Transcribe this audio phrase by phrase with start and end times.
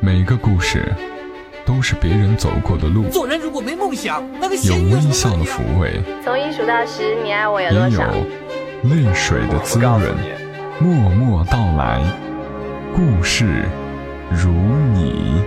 [0.00, 0.94] 每个故事
[1.64, 8.12] 都是别人走过的路，做人如果没梦想，那个有微笑的抚慰，从一数到十，你爱我有也有多少？
[8.84, 10.00] 泪水的滋润。
[10.78, 12.02] 默默到来，
[12.94, 13.64] 故事
[14.30, 14.50] 如
[14.92, 15.42] 你。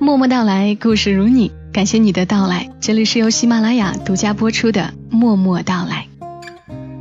[0.00, 2.70] 默默到来，故事如你，感谢你的到来。
[2.82, 6.06] 这里是由喜马拉雅独家播出的《默默到来》，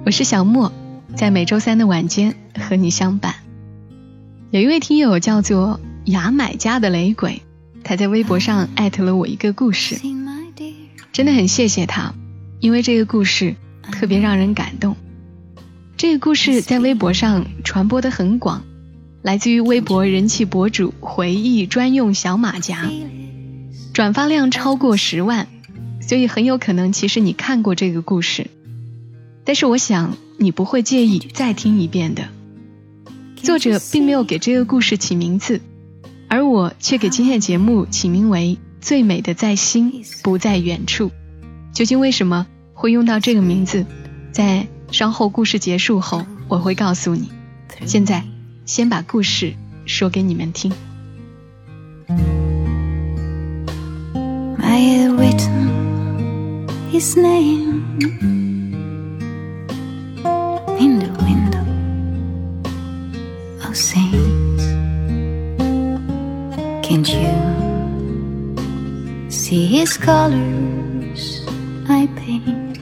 [0.06, 0.72] 我是小莫，
[1.14, 3.36] 在每周三的晚间和你相伴。
[4.50, 7.42] 有一位听友叫做牙买加的雷鬼，
[7.84, 10.00] 他在微博上艾特了我一个故事，
[11.12, 12.14] 真的很谢谢他，
[12.62, 13.58] 因为这个故事
[13.92, 14.96] 特别让人感动。
[15.98, 18.64] 这个故事在微博上传播的很广，
[19.22, 22.90] 来自于微博人气博主回忆专用小马甲，
[23.94, 25.48] 转发量超过十万，
[26.00, 28.50] 所以很有可能其实你看过这个故事，
[29.44, 32.24] 但是我想你不会介意再听一遍的。
[33.36, 35.60] 作者并没有给这个故事起名字，
[36.30, 41.10] 而我却给今天的节目起名为《最美的在心不在远处》。
[41.74, 43.86] 究竟为什么会用到这个名字？
[44.32, 47.30] 在稍后故事结束后，我会告诉你。
[47.86, 48.24] 现在，
[48.66, 49.54] 先把故事
[49.86, 50.72] 说给你们听。
[54.72, 57.84] I had written his name
[60.80, 61.66] in the window
[63.68, 64.64] of Saints.
[66.88, 67.36] Can't you
[69.30, 71.42] see his colors
[71.90, 72.80] I paint?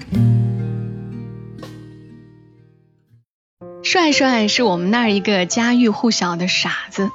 [3.82, 7.10] 帅帅是我们那儿一个家喻户晓的傻子。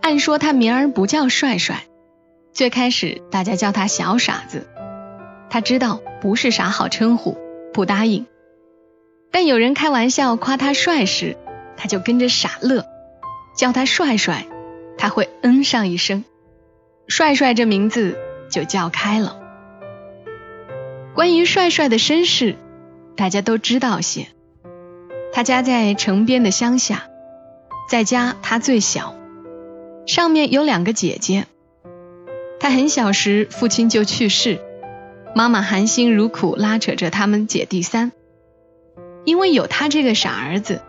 [0.00, 1.84] 按说他名儿不叫帅帅，
[2.52, 4.66] 最开始大家叫他小傻子。
[5.48, 7.36] 他知道不是啥好称呼，
[7.72, 8.26] 不答应。
[9.32, 11.36] 但有人开玩笑夸他帅时，
[11.76, 12.84] 他就跟着傻乐；
[13.56, 14.46] 叫他帅帅，
[14.98, 16.24] 他会嗯上一声。
[17.08, 18.16] 帅帅这名字
[18.50, 19.40] 就叫开了。
[21.14, 22.56] 关于帅帅的身世，
[23.16, 24.28] 大家都知道些。
[25.32, 27.04] 他家在城边的乡下，
[27.88, 29.16] 在家他最小，
[30.06, 31.46] 上面有两个姐姐。
[32.60, 34.60] 他很小时父亲就去世，
[35.34, 38.12] 妈妈含辛茹苦拉扯着他们姐弟三，
[39.24, 40.82] 因为有他这个傻儿子，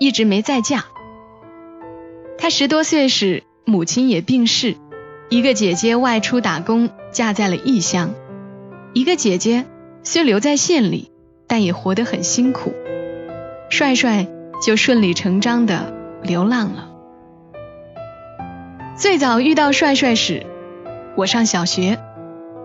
[0.00, 0.84] 一直没再嫁。
[2.36, 4.74] 他十多岁时，母亲也病逝，
[5.28, 8.12] 一个姐姐外出打工，嫁在了异乡，
[8.92, 9.66] 一个姐姐
[10.02, 11.12] 虽留在县里，
[11.46, 12.74] 但也活得很辛苦。
[13.70, 14.26] 帅帅
[14.60, 16.90] 就顺理成章的流浪了。
[18.96, 20.44] 最早遇到帅帅时，
[21.16, 22.00] 我上小学，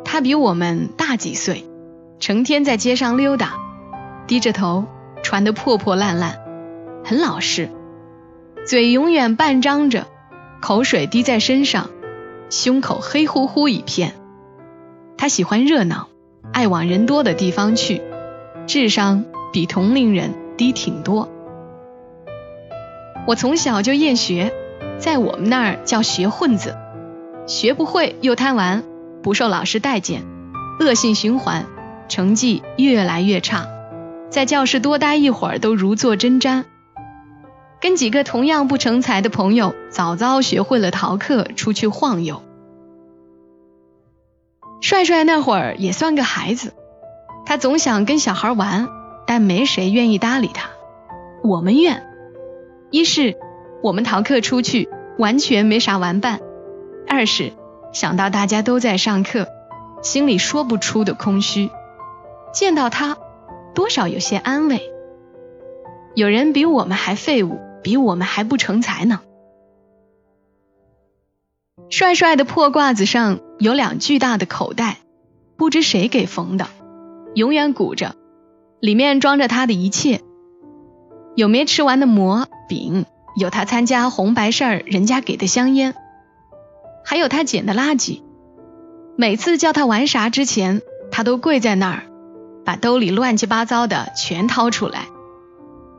[0.03, 1.65] 他比我们大几岁，
[2.19, 3.53] 成天在街上溜达，
[4.25, 4.85] 低着头，
[5.21, 6.39] 穿得破破烂烂，
[7.05, 7.69] 很老实，
[8.65, 10.07] 嘴永远半张着，
[10.61, 11.91] 口水滴在身上，
[12.49, 14.13] 胸口黑乎乎一片。
[15.15, 16.07] 他喜欢热闹，
[16.51, 18.01] 爱往人多的地方去，
[18.65, 21.29] 智商比同龄人低挺多。
[23.27, 24.51] 我从小就厌学，
[24.97, 26.75] 在我们那儿叫学混子，
[27.49, 28.83] 学不会又贪玩，
[29.23, 30.23] 不受老师待见，
[30.79, 31.65] 恶性循环，
[32.07, 33.67] 成绩越来越差，
[34.29, 36.65] 在教室多待一会儿都如坐针毡。
[37.81, 42.43] 跟几个同样不成才的朋友，早早学会了逃课，出去晃悠。
[44.79, 46.73] 帅帅那会儿也算个孩子，
[47.47, 48.87] 他总想跟小孩玩，
[49.25, 50.69] 但没谁愿意搭理他。
[51.43, 52.03] 我们愿，
[52.91, 53.35] 一是
[53.81, 54.87] 我们逃课出去，
[55.17, 56.37] 完全没啥玩伴；
[57.09, 57.53] 二是
[57.91, 59.47] 想到大家都在上课，
[60.03, 61.71] 心里说不出的空虚。
[62.53, 63.17] 见到他，
[63.73, 64.91] 多少有些安慰。
[66.15, 69.21] 有人比我们还废物，比我们还不成才呢。
[71.89, 74.97] 帅帅的破褂子上有两巨大的口袋，
[75.57, 76.67] 不知谁给缝的，
[77.33, 78.15] 永远鼓着，
[78.79, 80.21] 里面装着他的一切。
[81.35, 83.05] 有没吃完的馍饼，
[83.35, 85.95] 有他参加红白事儿人家给的香烟，
[87.09, 88.21] 还有他捡的垃圾。
[89.17, 92.03] 每次叫他玩啥之前，他都跪在那儿，
[92.63, 95.07] 把兜里乱七八糟的全掏出来，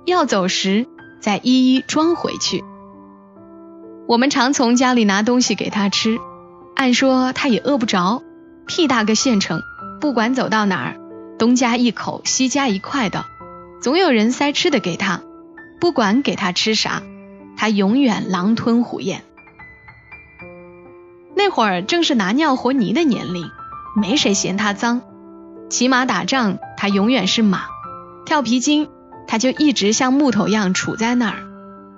[0.06, 0.86] 要走时
[1.20, 2.62] 再一一装回去。
[4.06, 6.16] 我们常从家里拿东西给他吃，
[6.76, 8.22] 按说他也饿不着，
[8.68, 9.62] 屁大个县城，
[10.00, 10.96] 不管走到哪儿，
[11.40, 13.24] 东家一口西家一块的，
[13.82, 15.22] 总有人塞吃的给他，
[15.80, 17.02] 不管给他吃啥，
[17.56, 19.24] 他永远狼吞虎咽。
[21.40, 23.50] 那会儿正是拿尿和泥的年龄，
[23.96, 25.00] 没谁嫌他脏，
[25.70, 27.60] 骑马打仗，他永远是马；
[28.26, 28.90] 跳皮筋，
[29.26, 31.38] 他就一直像木头一样杵在那儿，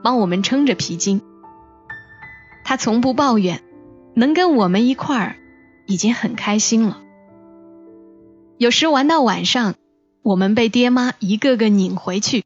[0.04, 1.22] 帮我们撑着皮筋。
[2.62, 3.64] 他从不抱怨，
[4.14, 5.36] 能跟我们一块儿，
[5.88, 7.00] 已经很开心了。
[8.58, 9.74] 有时玩到晚上，
[10.22, 12.44] 我们被爹妈一个个拧回去，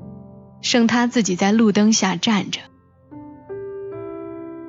[0.62, 2.60] 剩他自己在路灯下站着。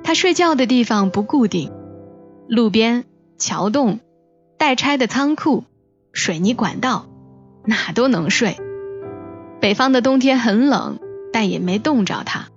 [0.04, 1.72] 他睡觉的地方不固定，
[2.48, 3.04] 路边、
[3.36, 4.00] 桥洞、
[4.56, 5.64] 待拆的仓库。
[6.10, 7.06] 水泥管道
[7.64, 8.56] 哪都能睡。
[9.60, 10.98] 北方的冬天很冷，
[11.32, 12.48] 但也没冻着他。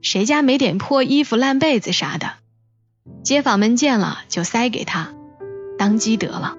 [0.00, 2.34] 谁家没点破衣服、烂被子啥的，
[3.24, 5.12] 街坊们见了就塞给他，
[5.76, 6.56] 当积德了。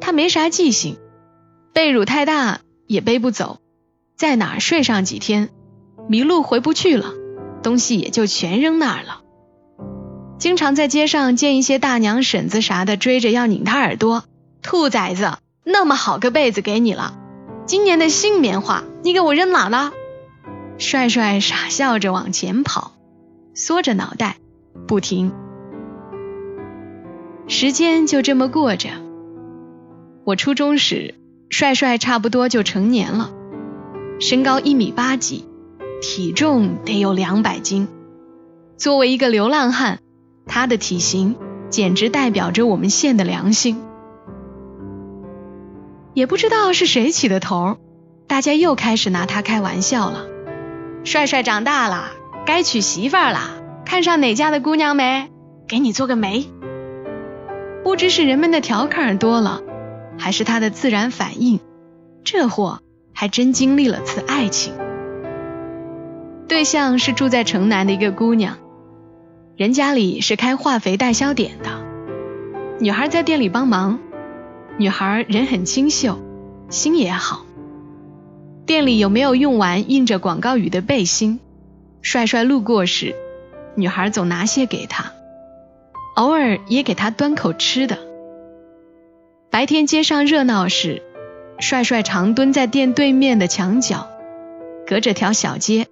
[0.00, 0.96] 他没啥记性，
[1.74, 3.60] 被褥太大也背不走，
[4.16, 5.50] 在哪儿睡上几天，
[6.08, 7.12] 迷路回不去了，
[7.62, 9.22] 东西也就全扔那儿了。
[10.38, 14.22] 经常在街上见一些大娘、婶子啥的追着要拧他耳朵，
[14.62, 17.18] 兔崽子，那么好个被子给你了，
[17.66, 19.92] 今年的新棉花你给我扔哪了？
[20.78, 22.92] 帅帅傻笑着往前跑，
[23.52, 24.36] 缩着脑袋
[24.86, 25.32] 不停。
[27.48, 28.90] 时间就这么过着。
[30.22, 31.16] 我初中时，
[31.50, 33.32] 帅帅差不多就成年了，
[34.20, 35.48] 身高一米八几，
[36.00, 37.88] 体重得有两百斤。
[38.76, 39.98] 作为一个流浪汉。
[40.48, 41.36] 他的体型
[41.70, 43.80] 简直代表着我们县的良心。
[46.14, 47.76] 也不知道是谁起的头，
[48.26, 50.26] 大家又开始拿他开玩笑了。
[51.04, 52.10] 帅帅长大了，
[52.44, 53.40] 该娶媳妇儿了，
[53.84, 55.30] 看上哪家的姑娘没？
[55.68, 56.50] 给你做个媒。
[57.84, 59.62] 不知是人们的调侃多了，
[60.18, 61.60] 还是他的自然反应，
[62.24, 62.80] 这货
[63.14, 64.74] 还真经历了次爱情。
[66.48, 68.58] 对象是住在城南的一个姑娘。
[69.58, 71.84] 人家里是开化肥代销点的，
[72.78, 73.98] 女孩在店里帮忙。
[74.76, 76.16] 女孩人很清秀，
[76.70, 77.44] 心也好。
[78.66, 81.40] 店里有没有用完印着广告语的背心？
[82.02, 83.16] 帅帅路过时，
[83.74, 85.10] 女孩总拿些给他，
[86.14, 87.98] 偶尔也给他端口吃的。
[89.50, 91.02] 白天街上热闹时，
[91.58, 94.06] 帅帅常蹲在店对面的墙角，
[94.86, 95.88] 隔着条小街，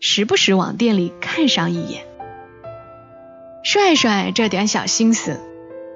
[0.00, 2.02] 时不时往店里看上一眼。
[3.68, 5.40] 帅帅这点小心思，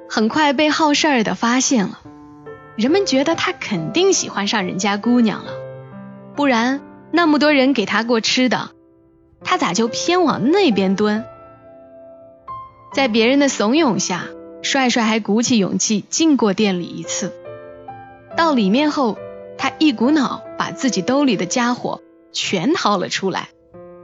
[0.09, 2.01] 很快被好事儿的发现了。
[2.75, 5.53] 人们觉得他肯定喜欢上人家姑娘了，
[6.35, 6.81] 不然
[7.13, 8.71] 那么多人给他过吃的，
[9.45, 11.25] 他咋就偏往那边蹲？
[12.93, 14.25] 在别人的怂恿下，
[14.63, 17.33] 帅帅还鼓起勇气进过店里一次。
[18.37, 19.17] 到里面后，
[19.57, 22.03] 他一股脑把自己兜里的家伙
[22.33, 23.51] 全掏了出来，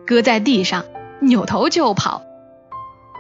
[0.07, 0.85] 搁在地上，
[1.19, 2.23] 扭头就跑。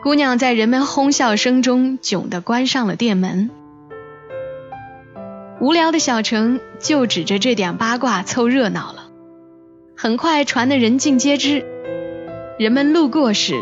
[0.06, 3.50] 姑娘在人们哄笑声中窘地关上了店门。
[5.58, 9.08] 无聊的小城就指着这点八卦凑热闹了，
[9.96, 11.64] 很快传得人尽皆知。
[12.56, 13.56] 人们路过时，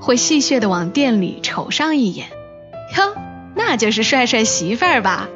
[0.00, 2.28] 会戏谑地往店里瞅上一眼，
[2.96, 3.14] 哟，
[3.54, 5.28] 那就是帅帅媳妇儿吧？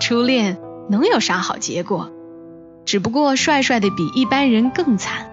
[0.00, 0.58] 初恋
[0.90, 2.10] 能有啥好结果？
[2.84, 5.30] 只不过帅帅的比一般人更惨。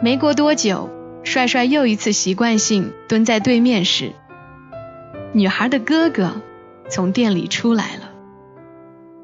[0.00, 0.88] 没过多久。
[1.22, 4.12] 帅帅又一次习惯性蹲在对面时，
[5.32, 6.32] 女孩的哥哥
[6.88, 8.10] 从店里出来了。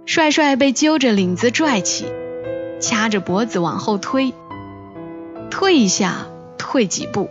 [0.05, 2.07] 帅帅被揪着领子拽起，
[2.81, 4.33] 掐着脖子往后推，
[5.51, 6.29] 退一下，
[6.59, 7.29] 退几步，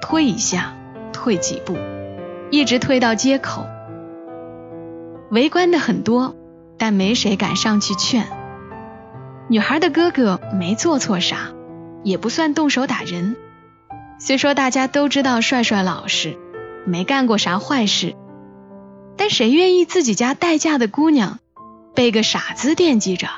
[0.00, 0.76] 退一下，
[1.12, 1.76] 退几步，
[2.50, 3.66] 一直退到街口。
[5.30, 6.34] 围观的很多，
[6.78, 8.26] 但没谁敢上去劝。
[9.48, 11.52] 女孩的哥哥没做错啥，
[12.02, 13.36] 也不算动手打人。
[14.18, 16.38] 虽说大家都知道帅帅老实，
[16.86, 18.16] 没干过啥坏事，
[19.16, 21.38] 但谁愿意自己家待嫁的姑娘
[21.94, 23.28] 被个傻子惦记着？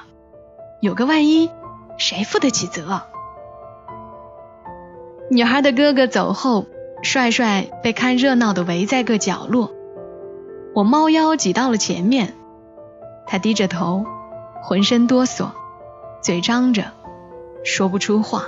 [0.81, 1.51] 有个万一，
[1.99, 3.03] 谁负得起责？
[5.31, 6.67] 女孩的哥哥走后，
[7.03, 9.73] 帅帅被看热闹的围在个角落。
[10.75, 12.35] 我猫腰挤到了前面，
[13.27, 14.07] 他低着头，
[14.63, 15.51] 浑身哆嗦，
[16.23, 16.85] 嘴张着，
[17.65, 18.45] 说不出话。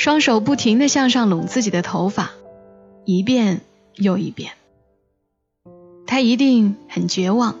[0.00, 2.30] 双手不停地向上拢自己的头发，
[3.04, 3.60] 一遍
[3.96, 4.52] 又一遍。
[6.06, 7.56] 他一定很绝望，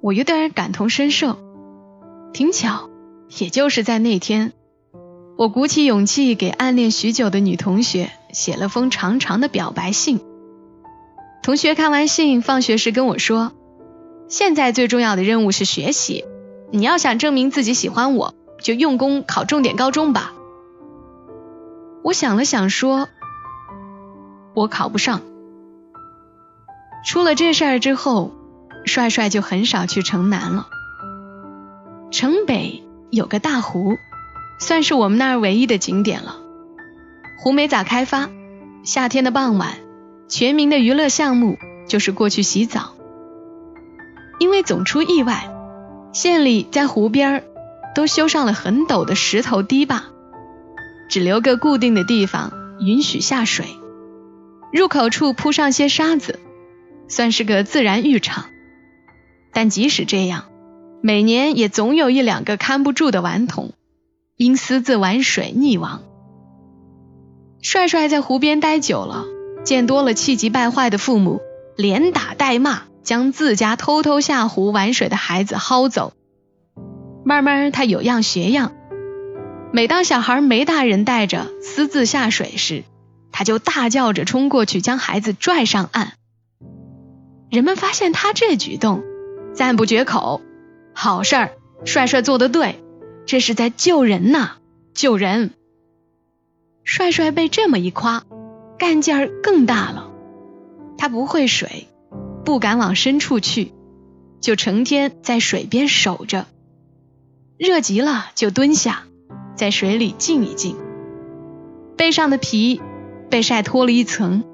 [0.00, 1.36] 我有点感同身受。
[2.32, 2.88] 挺巧，
[3.36, 4.52] 也就是在那天，
[5.36, 10.20] 我鼓起勇气给暗恋许久的女同学写了封长长的表白信。
[11.42, 13.50] 同学看完信，放学时跟我说
[14.30, 16.24] ：“现在最重要的任务是学习，
[16.70, 20.32] 你要想证明自己喜欢我，就用功考重点高中吧。”
[22.04, 23.08] 我想了想，说
[24.52, 25.22] ：“我考不上。”
[27.02, 28.34] 出了这事儿之后，
[28.84, 30.68] 帅帅就很少去城南了。
[32.10, 33.96] 城北有个大湖，
[34.58, 36.36] 算是我们那儿唯一的景点了。
[37.38, 38.28] 湖没咋开发，
[38.82, 39.70] 夏天的傍晚，
[40.28, 41.56] 全民的娱乐项目
[41.88, 42.92] 就是过去洗澡。
[44.38, 45.50] 因为总出意外，
[46.12, 47.44] 县里在湖边
[47.94, 50.04] 都修上了很陡的石头堤坝，
[51.08, 53.66] 只留个固定的地方允许下水，
[54.72, 56.40] 入口处铺上些沙子，
[57.08, 58.46] 算是个自然浴场。
[59.52, 60.44] 但即使这样，
[61.02, 63.72] 每年也总有一两个看不住的顽童，
[64.36, 66.02] 因私自玩水溺亡。
[67.62, 69.24] 帅帅在湖边待久了，
[69.64, 71.40] 见多了气急败坏的父母，
[71.76, 72.82] 连打带骂。
[73.04, 76.14] 将自家偷偷下湖玩水的孩子薅走，
[77.22, 78.72] 慢慢他有样学样。
[79.74, 82.84] 每当小孩没大人带着私自下水时，
[83.32, 86.12] 他就大叫着冲过去将孩子拽上岸。
[87.50, 89.02] 人们发现他这举动，
[89.52, 90.42] 赞不绝口
[90.94, 91.50] ：“好事儿，
[91.84, 92.84] 帅帅做的对，
[93.26, 94.58] 这是在救人呐，
[94.94, 95.50] 救人！”
[96.86, 98.22] 帅帅被这么一夸，
[98.78, 100.08] 干劲儿更大了。
[100.96, 101.88] 他不会水。
[102.44, 103.72] 不敢往深处去，
[104.40, 106.46] 就成天在水边守着。
[107.58, 109.06] 热极了就蹲下，
[109.54, 110.76] 在水里静一静。
[111.96, 112.80] 背上的皮
[113.30, 114.44] 被晒脱了一层，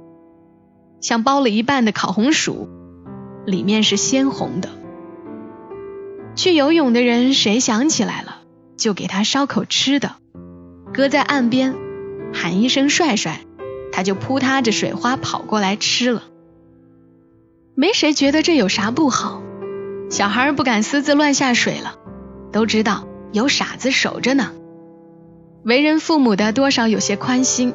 [1.00, 2.69] 像剥了一半的烤红薯，
[3.47, 4.69] 里面是鲜红的。
[6.37, 8.42] 去游泳的人谁想起来了，
[8.76, 10.12] 就给他烧口吃的，
[10.92, 11.75] 搁在岸边，
[12.33, 13.40] 喊一声“帅帅”，
[13.92, 16.23] 他就扑踏着水花跑过来吃了。
[17.75, 19.42] 没谁觉得这有啥不好，
[20.11, 21.97] 小孩不敢私自乱下水了，
[22.52, 24.52] 都知道有傻子守着呢。
[25.62, 27.75] 为人父母的多少有些宽心，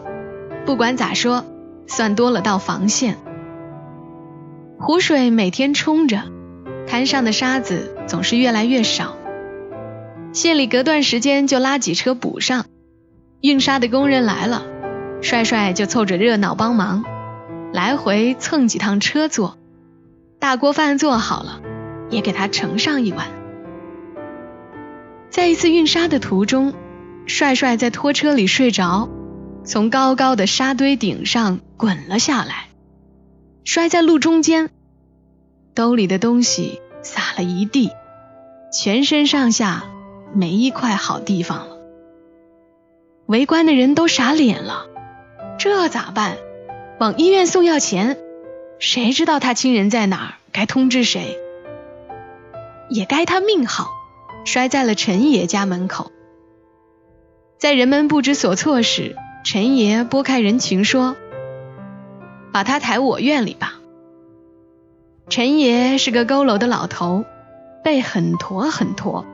[0.65, 1.45] 不管咋说，
[1.85, 3.17] 算多了道防线。
[4.79, 6.23] 湖水每天冲着，
[6.87, 9.15] 滩上的沙子总是越来越少，
[10.33, 12.65] 县里隔段时间就拉几车补上。
[13.41, 14.63] 运沙的工人来了，
[15.21, 17.03] 帅帅就凑着热闹帮忙，
[17.71, 19.59] 来回蹭几趟车坐。
[20.39, 21.61] 大锅饭做好了，
[22.09, 23.27] 也给他盛上一碗。
[25.29, 26.73] 在一次运沙的途中，
[27.27, 29.09] 帅帅在拖车里睡着，
[29.63, 32.67] 从高高的沙堆顶上滚了下来，
[33.63, 34.69] 摔在路中间，
[35.73, 37.89] 兜里的东西洒了一地，
[38.71, 39.85] 全身上下
[40.33, 41.77] 没一块好地方了。
[43.25, 44.85] 围观的人都傻脸了，
[45.57, 46.37] 这咋办？
[46.99, 48.17] 往医院送药钱。
[48.77, 50.33] 谁知道他亲人在哪儿？
[50.51, 51.39] 该通知谁？
[52.89, 53.89] 也该他命好，
[54.45, 56.11] 摔在了陈爷家门口。
[57.57, 61.15] 在人们不知所措时，陈爷拨开人群说
[62.51, 63.79] ：“把他抬我院里吧。”
[65.29, 67.25] 陈爷是个佝偻的老头，
[67.83, 69.25] 背很驼很驼，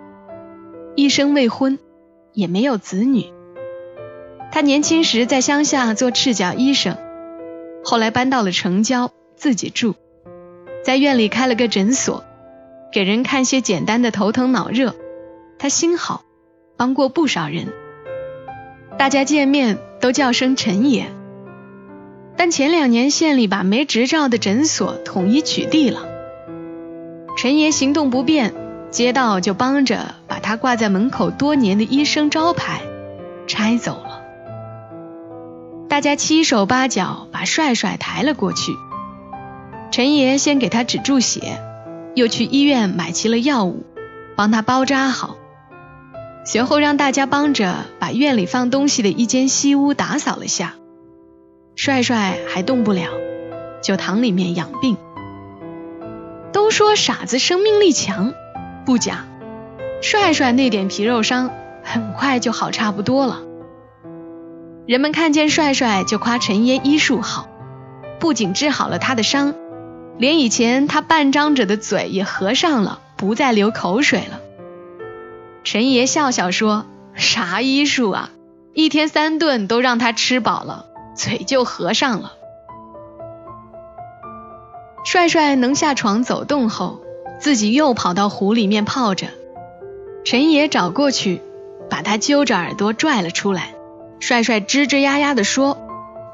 [0.95, 1.79] 一生未婚，
[2.33, 3.31] 也没有子女。
[4.51, 6.97] 他年轻时在乡下做赤脚医生，
[7.83, 9.11] 后来搬到了城郊。
[9.33, 9.95] 自己住
[10.85, 12.23] 在院里开了个诊所，
[12.91, 14.93] 给人看些简单的头疼脑热。
[15.57, 16.21] 他心好，
[16.77, 17.73] 帮过不少人，
[19.01, 21.11] 大家见面都叫声陈爷。
[22.37, 26.05] 但前两年县里把没执照的诊所统一取缔了，
[27.35, 28.53] 陈爷行动不便，
[28.91, 32.83] 街道就帮着把他挂在门口多年的医生招牌
[33.47, 34.21] 拆走了。
[35.89, 38.71] 大家七手八脚把帅帅抬了过去。
[39.89, 41.59] 陈爷先给他止住血，
[42.13, 43.83] 又去医院买齐了药物，
[44.35, 45.37] 帮他包扎好。
[46.43, 50.75] 随后让大家帮着把院里放东西的一间西屋打扫了下。
[51.75, 53.09] 帅帅还动不了，
[53.81, 54.97] 就躺里面养病。
[56.51, 58.33] 都说傻子生命力强，
[58.85, 59.25] 不假。
[60.01, 61.51] 帅帅那点皮肉伤
[61.83, 63.41] 很快就好差不多了。
[64.87, 67.47] 人们看见帅帅就夸陈爷医术好，
[68.19, 69.53] 不仅治好了他的伤。
[70.17, 74.41] 连以前他半张着的嘴也合上了，不再流口水了。
[75.63, 78.31] 陈爷笑笑说：“啥医术啊？
[78.73, 82.33] 一天三顿都让他吃饱了，嘴就合上了。”
[85.05, 87.01] 帅帅能下床走动后，
[87.39, 89.27] 自己又跑到湖里面泡着。
[90.23, 91.41] 陈爷找过去，
[91.89, 93.73] 把他揪着耳朵拽了出来。
[94.19, 95.77] 帅帅吱吱呀呀的说：“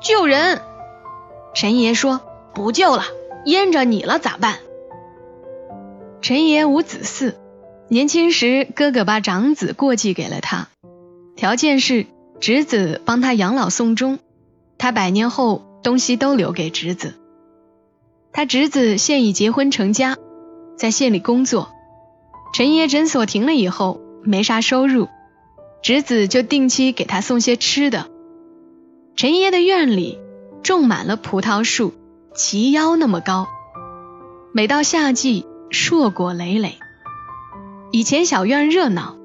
[0.01, 0.61] 救人！”
[1.55, 2.21] 陈爷说
[2.53, 3.03] ：“不救了。”
[3.45, 4.55] 淹着你了咋办？
[6.21, 7.35] 陈爷无子嗣，
[7.89, 10.67] 年轻时哥哥把长子过继给了他，
[11.37, 12.05] 条件是
[12.41, 14.19] 侄子帮他养老送终，
[14.77, 17.13] 他百年后东西都留给侄子。
[18.33, 20.17] 他侄子现已结婚成家，
[20.75, 21.69] 在县里工作。
[22.53, 25.07] 陈爷诊所停了以后，没啥收入，
[25.81, 28.07] 侄子就定期给他送些吃的。
[29.15, 30.19] 陈爷的院里
[30.61, 31.93] 种满了葡萄树，
[32.35, 33.47] 齐腰那么高，
[34.53, 36.79] 每到夏季，硕果累累。
[37.91, 39.15] 以前小院热闹，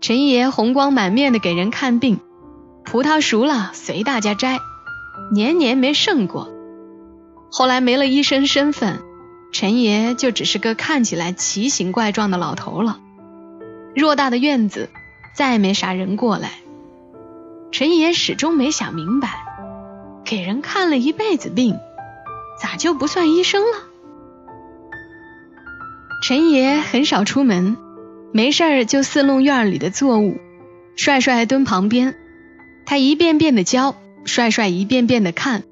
[0.00, 2.18] 陈爷红光满面的给人看病，
[2.84, 4.58] 葡萄熟了随大家摘，
[5.32, 6.50] 年年没剩过。
[7.50, 9.00] 后来没了医生身份。
[9.50, 13.00] 陈爷就只是个看起来奇形怪状的老头了，
[13.94, 14.90] 偌大的院子
[15.34, 16.50] 再没啥人过来。
[17.72, 19.30] 陈爷始终没想明白，
[20.22, 21.78] 给人看了一辈子病，
[22.60, 23.78] 咋就不算医生了？
[26.22, 27.78] 陈爷很少出门，
[28.32, 30.38] 没事儿就伺弄院里的作物。
[30.96, 32.14] 帅帅蹲旁边，
[32.86, 33.94] 他一遍遍的教，
[34.24, 35.64] 帅帅一遍遍的看，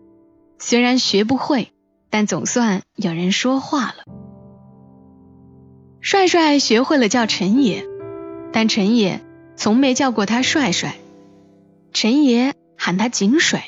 [0.58, 1.68] 虽然学不会。
[2.08, 4.04] 但总算有人说话了。
[6.00, 7.84] 帅帅学会了叫陈爷，
[8.52, 9.20] 但陈爷
[9.56, 10.94] 从没叫过他帅帅。
[11.92, 13.60] 陈爷喊他井水。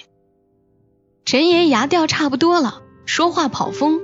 [1.26, 4.00] 陈爷牙掉差不多了，说话跑风。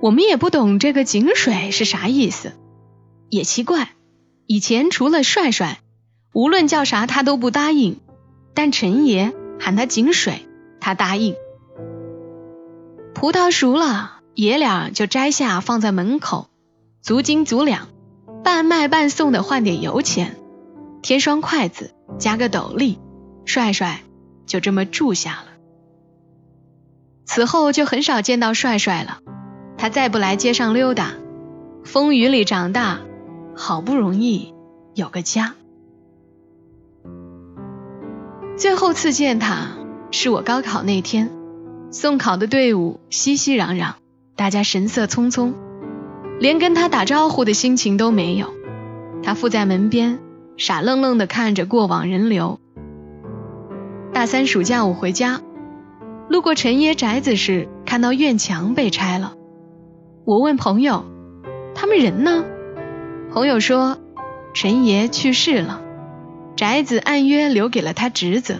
[0.00, 2.54] 我们也不懂这个井水是啥意思，
[3.28, 3.90] 也奇怪。
[4.52, 5.78] 以前除了帅帅，
[6.32, 8.00] 无论叫啥他都不答应，
[8.52, 10.44] 但陈爷喊他井水，
[10.80, 11.36] 他答应。
[13.14, 16.48] 葡萄熟了，爷俩就摘下放在门口，
[17.00, 17.86] 足斤足两，
[18.42, 20.36] 半卖半送的换点油钱，
[21.00, 22.98] 添双筷子，加个斗笠，
[23.44, 24.00] 帅帅
[24.46, 25.46] 就这么住下了。
[27.24, 29.20] 此后就很少见到帅帅了，
[29.78, 31.12] 他再不来街上溜达，
[31.84, 32.98] 风雨里长大，
[33.54, 34.54] 好不容易
[34.94, 35.54] 有个家。
[38.56, 39.68] 最后次见他
[40.10, 41.30] 是我高考那天。
[41.92, 43.94] 送考的队伍熙熙攘攘，
[44.36, 45.54] 大家神色匆匆，
[46.38, 48.46] 连跟他打招呼的心情都没有。
[49.24, 50.20] 他附在门边，
[50.56, 52.60] 傻愣愣地看着过往人流。
[54.12, 55.40] 大三暑假我回家，
[56.28, 59.34] 路过陈爷宅子时，看到院墙被拆了。
[60.24, 61.04] 我问朋友
[61.74, 62.44] ：“他们人呢？”
[63.32, 63.96] 朋友说
[64.54, 65.80] ：“陈爷去世了，
[66.56, 68.58] 宅子按约留给了他侄子。”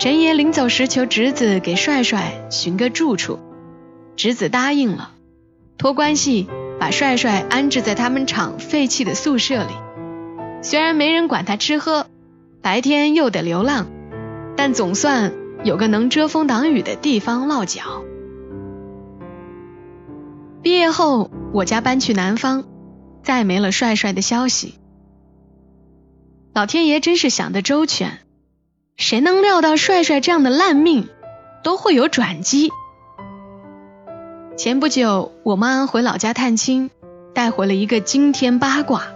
[0.00, 3.38] 陈爷临走时求侄子给帅帅寻个住处，
[4.16, 5.10] 侄子答应了，
[5.76, 6.48] 托关系
[6.80, 9.74] 把帅帅安置在他们厂废弃的宿舍里。
[10.62, 12.06] 虽然没人管他吃喝，
[12.62, 13.86] 白天又得流浪，
[14.56, 17.82] 但总算有个能遮风挡雨的地方落脚。
[20.62, 22.64] 毕业后，我家搬去南方，
[23.22, 24.78] 再没了帅帅的消息。
[26.54, 28.18] 老天爷真是想得周全。
[28.96, 31.08] 谁能料到帅帅这样的烂命
[31.64, 32.70] 都会有转机？
[34.56, 36.90] 前不久，我妈回老家探亲，
[37.34, 39.06] 带回了一个惊天八卦：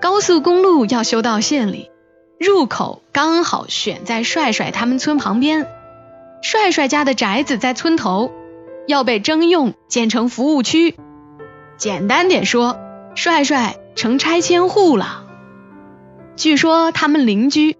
[0.00, 1.90] 高速公路要修到县里，
[2.38, 5.66] 入口刚好选在帅帅他们村旁边，
[6.40, 8.30] 帅帅家的宅子在村头，
[8.86, 10.96] 要被征用建成服务区。
[11.76, 12.78] 简单点说，
[13.14, 15.24] 帅帅成拆迁户了。
[16.36, 17.76] 据说他们邻居。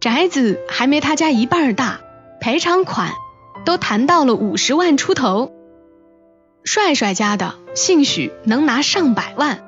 [0.00, 2.00] 宅子还没他家一半大，
[2.40, 3.12] 赔偿款
[3.64, 5.52] 都谈到了五十万出头。
[6.64, 9.62] 帅帅家的兴许能拿上百万。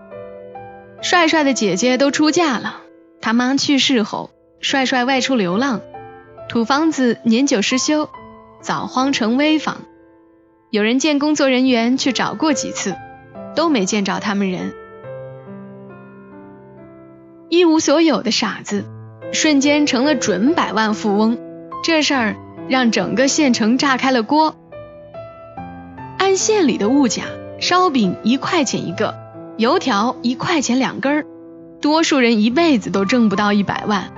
[1.01, 2.81] 帅帅的姐姐都出嫁了，
[3.21, 5.83] 他妈去世后，帅帅外出流浪，
[6.49, 8.09] 土房子年久失修，
[8.61, 9.83] 早荒成危房。
[10.71, 12.97] 有人见工作人员去找过几次，
[13.55, 14.75] 都没见着他们人。
[17.49, 18.85] 一无所有的傻子。
[19.33, 21.39] 瞬间成了准百万富翁，
[21.83, 22.37] 这事儿
[22.69, 24.55] 让整个县城炸开了锅。
[26.19, 27.25] 按县里的物价，
[27.59, 29.17] 烧饼一块钱一个，
[29.57, 31.27] 油条一块钱两根儿，
[31.81, 34.13] 多数人一辈子都挣不到一百万。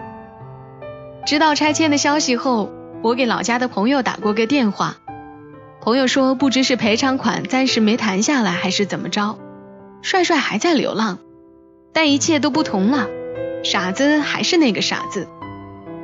[1.24, 2.70] 知道拆迁的消息后，
[3.00, 4.96] 我给老家的朋友打过个电话，
[5.86, 9.38] 朋友说不知是赔偿款暂时没谈下来，还是怎么着，
[10.02, 11.20] 帅帅还在流浪，
[11.92, 13.06] 但一切都不同了。
[13.62, 15.28] 傻子还是那个傻子，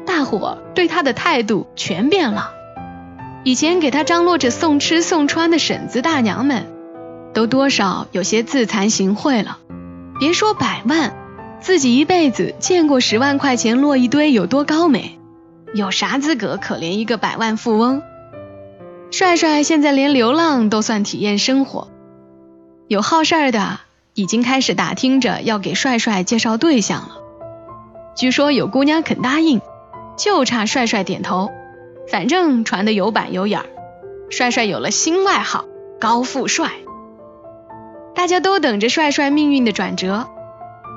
[0.06, 2.52] 大伙对他的态度全变了。
[3.42, 6.68] 以前给他张罗着送吃送穿的婶子大娘们，
[7.34, 9.58] 都多少有些自惭形秽了。
[10.20, 11.12] 别说百万，
[11.60, 15.18] 自己一辈子见过十万块钱落一堆有多高没？
[15.74, 18.00] 有啥资格可怜一个百万富翁？
[19.12, 21.88] 帅帅现在连流浪都算体验生活，
[22.88, 23.78] 有好事的
[24.14, 27.16] 已经开始打听着要给帅帅介绍对象了。
[28.16, 29.60] 据说有姑娘肯答应，
[30.16, 31.50] 就差帅帅点头。
[32.10, 33.66] 反正传的有板有眼儿，
[34.30, 35.66] 帅帅有了新外号
[36.00, 36.70] 高富帅。
[38.14, 40.26] 大家都等着帅帅命运的转折，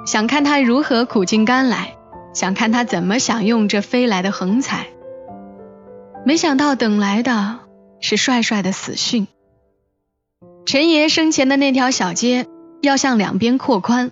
[0.08, 1.96] 想看他如何苦尽甘来，
[2.34, 4.88] 想看他怎么享用这飞来的横财。
[6.26, 7.60] 没想到等来的
[8.06, 9.26] 是帅帅的死讯。
[10.68, 12.46] 陈爷生前的那条小街
[12.80, 14.12] 要向两边扩宽，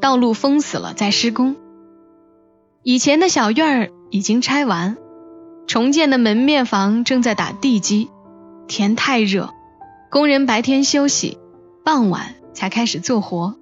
[0.00, 1.56] 道路封死了，在施工。
[2.84, 4.96] 以前的小院儿已经拆完，
[5.66, 8.10] 重建的门面房正在打地基。
[8.68, 9.52] 天太热，
[10.08, 11.36] 工人白天休息，
[11.84, 13.56] 傍晚才开始做活。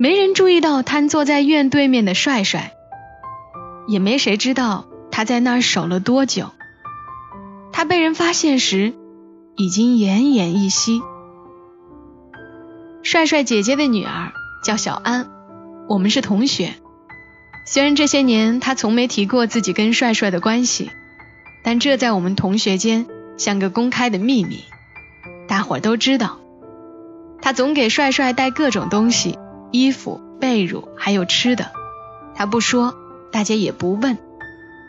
[0.00, 2.72] 没人注意到瘫坐在院对面的帅帅，
[3.86, 6.50] 也没谁知道他在那儿守了多久。
[7.76, 8.94] 他被人发现时。
[9.58, 11.02] 已经奄奄一息。
[13.02, 15.30] 帅帅姐姐的女儿叫小安，
[15.88, 16.74] 我们是同学。
[17.66, 20.90] 虽然这些年她从没提过自己跟帅帅的关系，
[21.64, 23.06] 但这在我们同学间
[23.38, 24.64] 像个公开的秘密，
[25.48, 26.38] 大伙儿都知道。
[27.40, 29.38] 她总给帅帅带各种东西，
[29.70, 31.72] 衣服、被褥，还有吃的。
[32.34, 32.94] 她不说，
[33.32, 34.18] 大家也不问。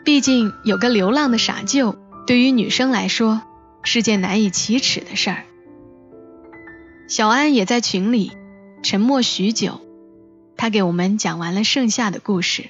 [0.04, 1.96] 毕竟有个流浪的傻舅，
[2.28, 3.42] 对于女生来说。
[3.84, 5.44] 是件难以启齿的事儿。
[7.08, 8.32] 小安也在群里
[8.82, 9.80] 沉默许久，
[10.56, 12.66] 他给我们讲完了剩下的故事。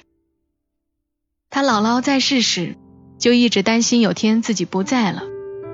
[1.49, 2.77] 他姥姥在世时
[3.17, 5.23] 就一直担心有天自己不在了，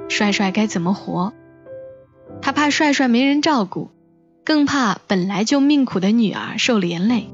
[0.10, 1.34] 帅帅该怎么活？
[2.41, 3.91] 他怕帅帅没人照顾，
[4.43, 7.30] 更怕本来就命苦的女儿受连累，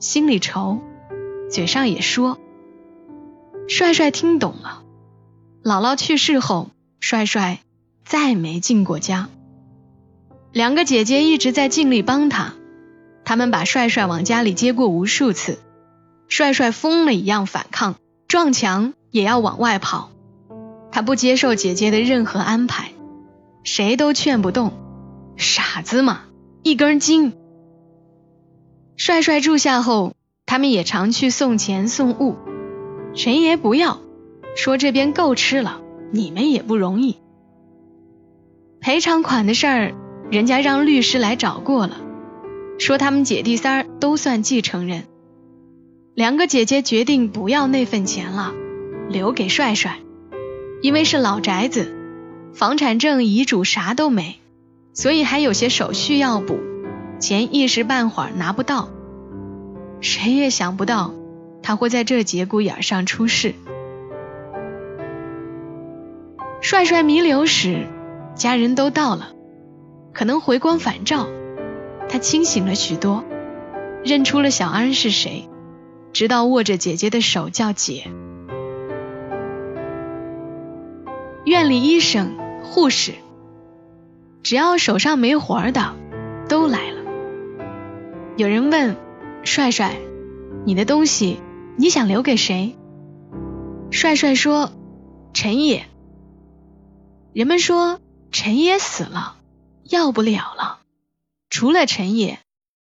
[0.00, 0.82] 心里愁，
[1.48, 2.38] 嘴上也说。
[3.68, 4.82] 帅帅听懂了，
[5.64, 6.70] 姥姥去世后。
[7.04, 7.58] 帅帅
[8.04, 9.28] 再没进过家，
[10.52, 12.54] 两个姐姐一直在尽力帮他，
[13.24, 15.58] 他们把帅帅往家里接过无数次，
[16.28, 17.96] 帅帅疯了一样反抗，
[18.28, 20.12] 撞墙也要往外跑，
[20.92, 22.92] 他不接受姐姐的任何安排，
[23.64, 24.72] 谁都劝不动，
[25.36, 26.20] 傻子嘛，
[26.62, 27.32] 一根筋。
[28.96, 30.14] 帅帅住下后，
[30.46, 32.36] 他们也常去送钱送物，
[33.16, 34.01] 谁也不要，
[34.56, 35.80] 说这边够吃了。
[36.14, 37.16] 你们也不容易，
[38.80, 39.94] 赔偿款的事儿，
[40.30, 41.96] 人家让律师来找过了，
[42.78, 45.04] 说他们姐弟三儿都算继承人。
[46.14, 48.52] 两个姐姐决定不要那份钱了，
[49.08, 50.00] 留给帅帅，
[50.82, 51.96] 因为是老宅子，
[52.52, 54.36] 房产证、遗嘱啥都没，
[54.92, 56.60] 所以还有些手续要补，
[57.18, 58.90] 钱一时半会儿拿不到。
[60.02, 61.14] 谁也想不到
[61.62, 63.54] 他会在这节骨眼上出事。
[66.62, 67.88] 帅帅弥留时，
[68.36, 69.32] 家人都到了，
[70.14, 71.26] 可能回光返照，
[72.08, 73.24] 他清醒了许多，
[74.04, 75.48] 认出了小安是谁，
[76.12, 78.04] 直到握着姐姐的手叫姐。
[81.44, 83.14] 院里医生、护士，
[84.44, 85.96] 只要手上没活的，
[86.48, 87.02] 都来了。
[88.36, 88.96] 有人问
[89.42, 89.96] 帅帅
[90.64, 91.40] ：“你的东西
[91.76, 92.76] 你想留给谁？”
[93.90, 94.70] 帅帅说
[95.34, 95.86] ：“陈也。”
[97.34, 97.98] 人们说
[98.30, 99.36] 陈也死了，
[99.84, 100.80] 要不了了。
[101.48, 102.38] 除了陈也，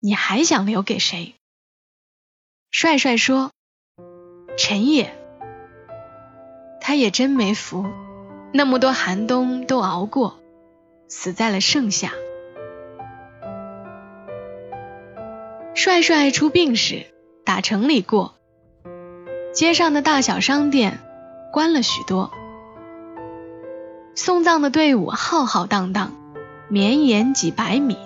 [0.00, 1.34] 你还想留给谁？
[2.70, 3.50] 帅帅说
[4.56, 5.14] ：“陈也。”
[6.80, 7.84] 他也真没福，
[8.54, 10.40] 那么多寒冬都熬过，
[11.08, 12.12] 死在了盛夏。
[15.74, 17.06] 帅帅出殡时，
[17.44, 18.34] 打城里过，
[19.54, 21.00] 街上的大小商店
[21.52, 22.32] 关了许多。
[24.14, 26.12] 送葬的队伍浩浩荡荡，
[26.68, 27.96] 绵延几百米，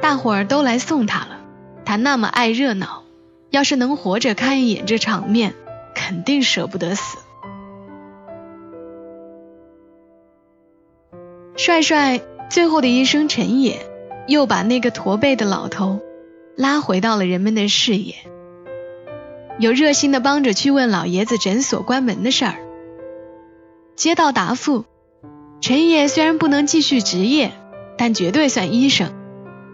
[0.00, 1.40] 大伙儿都来送他了。
[1.84, 3.04] 他那么爱热闹，
[3.50, 5.54] 要是能活着看一眼这场面，
[5.94, 7.18] 肯定舍不得死。
[11.56, 13.86] 帅帅最后的一声陈也，
[14.26, 16.00] 又把那个驼背的老头
[16.56, 18.16] 拉回到了人们的视野，
[19.60, 22.63] 有热心的帮着去问老爷子诊所关门的事儿。
[23.96, 24.84] 接到答复，
[25.60, 27.52] 陈爷虽然不能继续执业，
[27.96, 29.12] 但绝对算医生，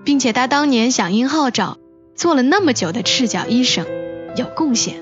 [0.04, 1.78] 并且他当年响应号召，
[2.14, 3.86] 做了那么久的赤脚医生，
[4.36, 4.96] 有贡献。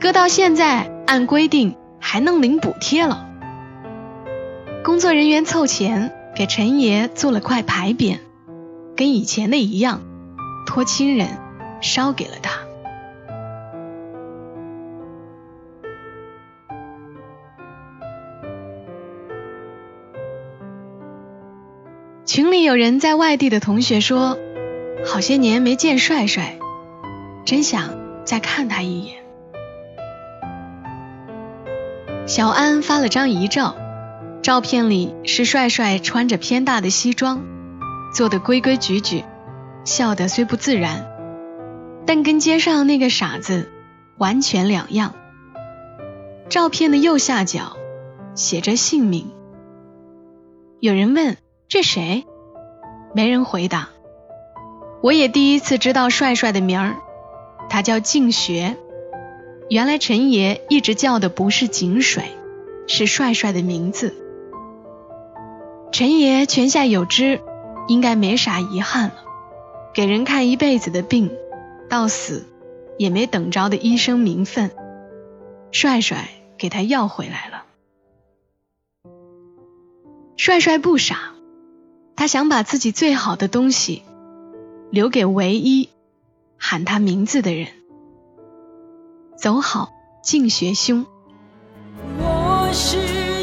[0.00, 3.28] 搁到现在，按规定还能领补贴了。
[4.84, 8.18] 工作人员凑钱给陈爷做了块牌匾，
[8.96, 10.02] 跟以前的一样，
[10.66, 11.28] 托亲人
[11.80, 12.52] 烧给了他。
[22.32, 24.38] 群里有人在外地的同学说，
[25.04, 26.58] 好些年没见帅帅，
[27.44, 27.90] 真想
[28.24, 29.22] 再看他一眼。
[32.26, 33.76] 小安发了张遗照，
[34.40, 37.44] 照片里是帅帅穿着偏大的西装，
[38.14, 39.24] 做的规规矩矩，
[39.84, 41.06] 笑得虽不自然，
[42.06, 43.70] 但跟街上那个傻子
[44.16, 45.12] 完全两样。
[46.48, 47.76] 照片的右下角
[48.34, 49.30] 写着姓名。
[50.80, 51.36] 有人问
[51.72, 52.26] 这谁？
[53.14, 53.88] 没人回答。
[55.02, 56.96] 我也第一次知道帅帅的名儿，
[57.70, 58.76] 他叫静学。
[59.70, 62.24] 原来陈爷一直叫的不是井水，
[62.86, 64.14] 是帅帅的名字。
[65.92, 67.40] 陈爷泉下有知，
[67.88, 69.24] 应该没啥遗憾了。
[69.94, 71.30] 给人看一辈子的病，
[71.88, 72.46] 到死
[72.98, 74.70] 也没等着的医生名分，
[75.70, 77.64] 帅帅给他要回来了。
[80.36, 81.31] 帅帅不傻，
[82.16, 84.02] 他想把自己最好的东西
[84.90, 85.88] 留给唯一
[86.56, 87.68] 喊他名字的人。
[89.36, 89.90] 走好，
[90.22, 91.06] 静学兄。
[92.18, 92.96] 我是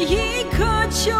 [0.04, 1.10] 一颗秋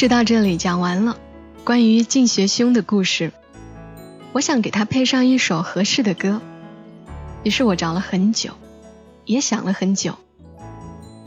[0.00, 1.18] 事到这里讲完了。
[1.64, 3.32] 关于静学兄的故事，
[4.30, 6.40] 我想给他配上一首合适的歌。
[7.42, 8.52] 于是我找了很久，
[9.24, 10.14] 也想了很久，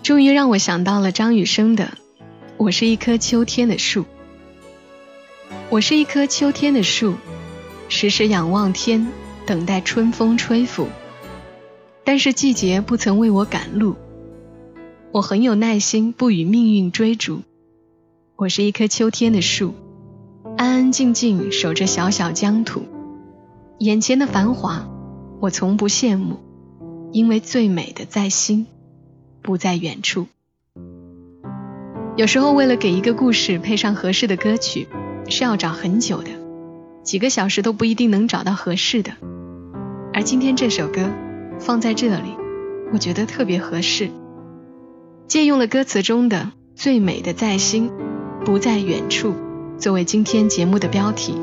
[0.04, 1.84] 终于让我想到了张雨生的
[2.56, 4.04] 《我是一棵秋天的树》。
[5.70, 7.16] 我是一棵秋天的树，
[7.90, 9.06] 时时仰望天，
[9.46, 10.88] 等待春风吹拂。
[12.06, 13.98] 但是季节不曾为我赶路，
[15.12, 17.42] 我很有耐心，不与命运追逐。
[18.42, 19.76] 我是一棵秋天的树。
[20.58, 22.82] 安安静静守着小小疆土，
[23.78, 24.90] 眼前的繁华，
[25.40, 26.40] 我从不羡慕，
[27.12, 28.66] 因为最美的在心，
[29.44, 30.26] 不在远处。
[32.18, 34.88] 有时候为了给一个故事配上合适的歌曲，
[35.30, 36.32] 是要找很久的，
[37.04, 39.12] 几个小时都不一定能找到合适的。
[40.16, 41.12] 而今天这首歌
[41.60, 42.36] 放在这里，
[42.92, 44.10] 我觉得特别合适，
[45.28, 47.92] 借用了歌词中的“最美的在心，
[48.46, 49.34] 不在远处”。
[49.78, 51.36] 作为今天节目的标题，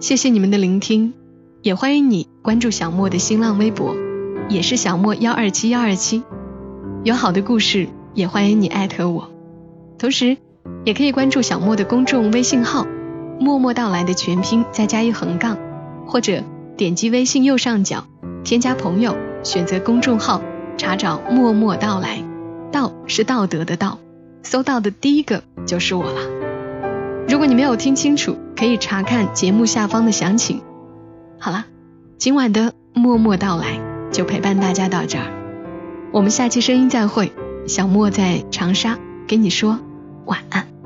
[0.00, 1.14] 谢谢你们的聆听，
[1.62, 3.94] 也欢迎你关注小莫的新浪微博，
[4.48, 6.24] 也是小莫幺二七幺二七。
[7.04, 9.30] 有好的故事，也欢迎你艾特我，
[9.98, 10.36] 同时
[10.84, 12.84] 也可以关注小莫的公众微信号
[13.38, 15.56] “默默到来”的全拼再加一横杠，
[16.06, 16.42] 或者
[16.76, 18.04] 点击微信右上角
[18.42, 20.42] 添加朋友，选择公众号
[20.76, 22.24] 查找“默默到来”，
[22.72, 23.98] 道是道德的道，
[24.42, 26.20] 搜到的第一个就是我了。
[27.28, 30.62] 如果你没有听清楚，可以查看节目下方的详情。
[31.38, 31.66] 好了，
[32.16, 35.26] 今晚的默默到来就陪伴大家到这儿，
[36.12, 37.32] 我们下期声音再会。
[37.66, 39.78] 小莫在长沙给你说
[40.24, 40.77] 晚安。